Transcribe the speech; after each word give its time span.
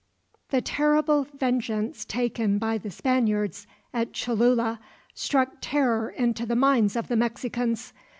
The 0.49 0.61
terrible 0.61 1.25
vengeance 1.37 2.05
taken 2.05 2.57
by 2.57 2.79
the 2.79 2.89
Spaniards 2.89 3.67
at 3.93 4.13
Cholula 4.13 4.79
struck 5.13 5.57
terror 5.61 6.09
into 6.09 6.47
the 6.47 6.55
minds 6.55 6.95
of 6.95 7.07
the 7.07 7.15
Mexicans. 7.15 7.93